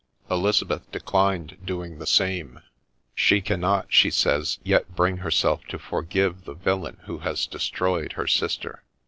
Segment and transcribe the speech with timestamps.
[0.31, 2.61] Elizabeth declined doing the same:
[3.13, 8.25] she cannot, she says, yet bring herself to forgive the villain who has destroyed her
[8.25, 8.81] sister.